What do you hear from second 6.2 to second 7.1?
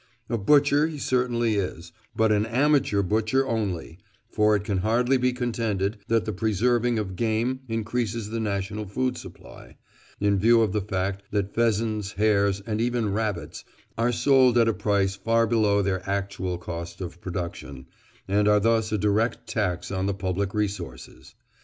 the preserving